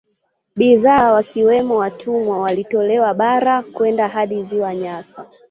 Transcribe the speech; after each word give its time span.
Bidhaa 0.55 1.11
wakiwamo 1.11 1.75
watumwa 1.75 2.39
walitolewa 2.41 3.13
bara 3.13 3.61
kwenda 3.61 4.07
hadi 4.07 4.43
Ziwa 4.43 4.75
Nyasa 4.75 5.25